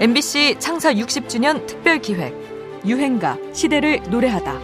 MBC 0.00 0.56
창사 0.60 0.92
60주년 0.94 1.66
특별 1.66 1.98
기획 1.98 2.32
유행가 2.86 3.36
시대를 3.52 4.00
노래하다. 4.08 4.54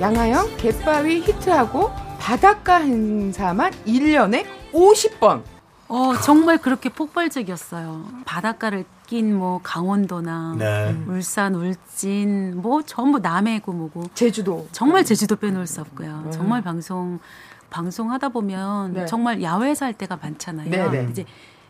양하영 0.00 0.56
갯바위 0.56 1.20
히트하고 1.20 1.90
바닷가 2.18 2.76
행사만 2.76 3.72
1년에 3.86 4.46
50번. 4.72 5.42
어, 5.88 6.14
정말 6.24 6.56
그렇게 6.56 6.88
폭발적이었어요. 6.88 8.06
바닷가를 8.24 8.86
낀 9.06 9.34
뭐 9.34 9.60
강원도나 9.62 10.56
네. 10.58 10.96
울산, 11.06 11.54
울진 11.54 12.62
뭐 12.62 12.80
전부 12.80 13.18
남해고 13.18 13.70
뭐고 13.70 14.04
제주도. 14.14 14.66
정말 14.72 15.04
제주도 15.04 15.36
빼놓을 15.36 15.66
수 15.66 15.82
없고요. 15.82 16.30
정말 16.32 16.62
방송 16.62 17.18
방송하다 17.74 18.28
보면 18.28 18.92
네. 18.92 19.06
정말 19.06 19.42
야외에서 19.42 19.84
할 19.84 19.94
때가 19.94 20.16
많잖아요. 20.22 20.70
네, 20.70 20.88
네. 20.88 21.08
이제 21.10 21.24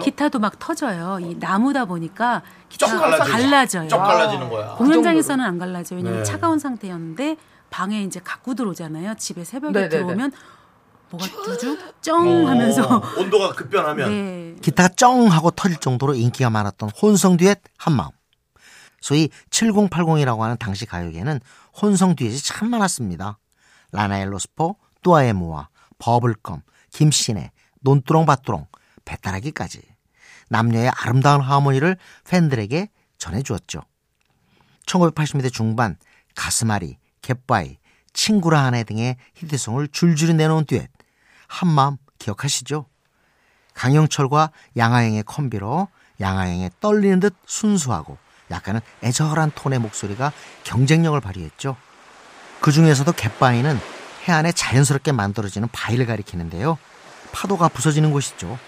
기타도 0.00 0.38
막 0.38 0.56
터져요. 0.60 1.18
이 1.20 1.34
나무다 1.34 1.86
보니까 1.86 2.42
쩍 2.68 2.86
기타가. 2.86 3.18
갈라져요. 3.18 3.88
쩍 3.88 3.98
갈라지는 3.98 4.48
거야. 4.48 4.76
공연장에서는 4.76 5.44
안 5.44 5.58
갈라져요. 5.58 5.98
왜냐면 5.98 6.18
네. 6.20 6.24
차가운 6.24 6.60
상태였는데 6.60 7.36
방에 7.70 8.04
이제 8.04 8.20
갖고 8.22 8.54
들어오잖아요. 8.54 9.16
집에 9.16 9.42
새벽에 9.42 9.72
네, 9.72 9.80
네, 9.80 9.88
네. 9.88 9.96
들어오면 9.96 10.30
뭐가 11.10 11.26
두둑 11.26 12.00
쩡 12.00 12.46
하면서 12.46 12.82
어, 12.82 13.02
온도가 13.18 13.54
급변하면 13.54 14.08
네. 14.08 14.56
기타가 14.62 14.90
쩡 14.94 15.26
하고 15.26 15.50
터질 15.50 15.78
정도로 15.78 16.14
인기가 16.14 16.48
많았던 16.48 16.90
혼성 16.90 17.36
듀엣 17.36 17.60
한마음. 17.76 18.10
소위 19.00 19.30
7080이라고 19.50 20.38
하는 20.38 20.56
당시 20.60 20.86
가요계는 20.86 21.40
혼성 21.82 22.14
듀엣이 22.14 22.38
참 22.44 22.70
많았습니다. 22.70 23.38
라나엘 23.90 24.32
로스포, 24.32 24.76
뚜아에모아, 25.02 25.68
버블껌, 25.98 26.62
김신혜, 26.90 27.50
논두렁밭두렁, 27.80 28.66
배따라기까지 29.04 29.82
남녀의 30.48 30.90
아름다운 30.90 31.40
하모니를 31.40 31.96
팬들에게 32.24 32.88
전해주었죠. 33.18 33.82
1980년대 34.86 35.52
중반 35.52 35.96
가스마리, 36.34 36.98
갯바위, 37.22 37.78
친구라 38.12 38.64
하네 38.64 38.84
등의 38.84 39.16
히트송을 39.34 39.88
줄줄이 39.88 40.34
내놓은 40.34 40.64
듀엣 40.64 40.90
한마음 41.46 41.96
기억하시죠? 42.18 42.86
강영철과 43.74 44.50
양하영의 44.76 45.22
콤비로 45.24 45.88
양하영의 46.20 46.70
떨리는 46.80 47.20
듯 47.20 47.34
순수하고 47.46 48.18
약간은 48.50 48.80
애절한 49.04 49.52
톤의 49.54 49.78
목소리가 49.78 50.32
경쟁력을 50.64 51.20
발휘했죠. 51.20 51.76
그 52.60 52.72
중에서도 52.72 53.12
갯바위는 53.12 53.78
해안에 54.28 54.52
자연스럽게 54.52 55.12
만들어지는 55.12 55.68
바위를 55.72 56.06
가리키는데요. 56.06 56.78
파도가 57.32 57.68
부서지는 57.68 58.12
곳이죠. 58.12 58.58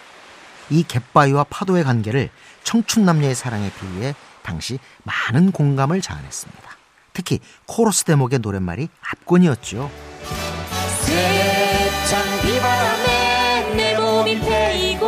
이 0.70 0.84
갯바위와 0.84 1.44
파도의 1.44 1.84
관계를 1.84 2.30
청춘 2.64 3.05
남녀의 3.05 3.34
사랑에 3.34 3.70
비유해 3.78 4.14
당시 4.42 4.78
많은 5.03 5.53
공감을 5.53 6.00
자아냈습니다. 6.00 6.62
특히 7.12 7.41
코러스 7.66 8.05
대목의 8.05 8.38
노랫말이 8.38 8.88
압권이었죠. 9.00 9.91
세찬 11.00 12.41
비바람에 12.42 13.75
내 13.77 13.98
몸이 13.98 14.41
베이고 14.41 15.06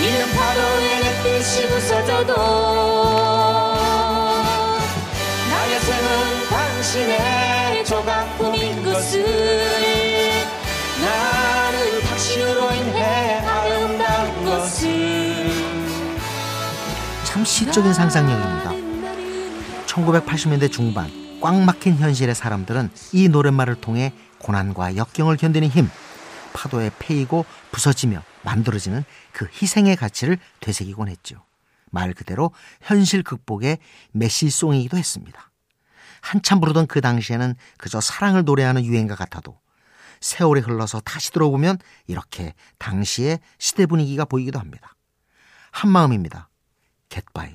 이는 0.00 0.32
파도에 0.34 1.00
내 1.00 1.22
뜻이 1.22 1.66
부서져도 1.68 2.34
나의 5.50 5.80
생은 5.80 6.48
당신의 6.48 7.84
조각품인 7.84 8.53
것을 8.94 9.24
나는 11.00 12.00
당신으로 12.02 12.72
인해 12.74 13.40
아름다운 13.40 14.44
것을 14.44 15.50
참 17.24 17.44
시적인 17.44 17.92
상상력입니다. 17.92 18.72
1980년대 19.86 20.70
중반 20.70 21.10
꽉 21.40 21.56
막힌 21.60 21.96
현실의 21.96 22.36
사람들은 22.36 22.90
이 23.12 23.28
노랫말을 23.28 23.80
통해 23.80 24.12
고난과 24.38 24.94
역경을 24.94 25.38
견디는 25.38 25.68
힘, 25.68 25.90
파도에 26.52 26.92
패이고 26.96 27.44
부서지며 27.72 28.22
만들어지는 28.44 29.04
그 29.32 29.48
희생의 29.60 29.96
가치를 29.96 30.38
되새기곤 30.60 31.08
했죠. 31.08 31.42
말 31.90 32.14
그대로 32.14 32.52
현실 32.80 33.24
극복의 33.24 33.78
메시송이기도 34.12 34.96
했습니다. 34.96 35.50
한참 36.24 36.58
부르던 36.58 36.86
그 36.86 37.02
당시에는 37.02 37.54
그저 37.76 38.00
사랑을 38.00 38.44
노래하는 38.44 38.82
유행가 38.86 39.14
같아도 39.14 39.60
세월이 40.22 40.62
흘러서 40.62 41.00
다시 41.00 41.30
들어보면 41.32 41.76
이렇게 42.06 42.54
당시의 42.78 43.40
시대 43.58 43.84
분위기가 43.84 44.24
보이기도 44.24 44.58
합니다. 44.58 44.96
한마음입니다. 45.70 46.48
갯바위. 47.10 47.53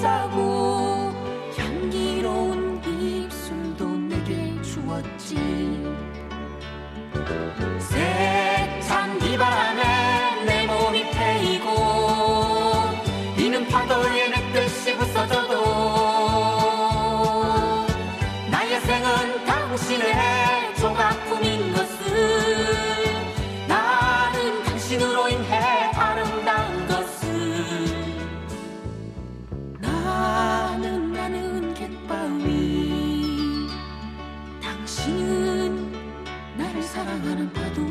싸고 0.00 1.12
향기로운 1.56 2.82
입술도 2.84 3.88
내게 3.88 4.60
주었지. 4.62 5.36
세찬 7.78 9.18
비바람에 9.18 10.44
내 10.44 10.66
몸이 10.66 11.10
패이고 11.10 11.68
이는 13.38 13.66
파도에 13.68 14.28
내 14.28 14.52
뜻이 14.52 14.96
부서져도 14.96 15.54
나의 18.50 18.80
생은 18.80 19.44
당신의 19.46 20.35
사랑하는 36.96 37.52
파도. 37.52 37.82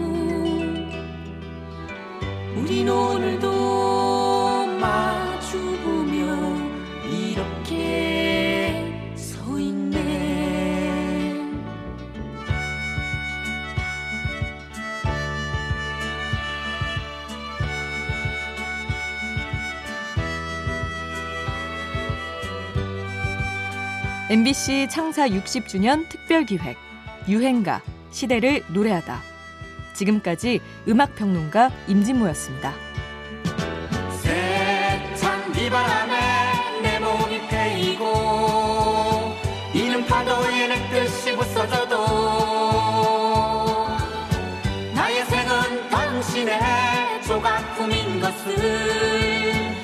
우린 2.59 2.89
오늘도 2.89 4.66
마주보며 4.79 6.55
이렇게 7.11 9.13
서 9.16 9.59
있네. 9.59 11.39
MBC 24.31 24.87
창사 24.90 25.29
60주년 25.29 26.09
특별 26.09 26.43
기획 26.43 26.75
유행가 27.29 27.84
시대를 28.16 28.64
노래하다. 28.70 29.22
지금까지 29.94 30.62
음악 30.88 31.16
평론가 31.16 31.70
임진모였습니다. 31.88 32.73
세찬 34.22 35.52
비바람에 35.52 36.82
내 36.82 37.00
몸이 37.00 37.46
패이고 37.50 39.35
이는 39.73 40.06
파도에 40.06 40.67
내 40.67 40.90
뜻이 40.90 41.35
부서져도 41.35 41.96
나의 44.94 45.26
생은 45.26 45.90
당신의 45.90 47.22
조각품인 47.28 48.22
것을 48.22 49.74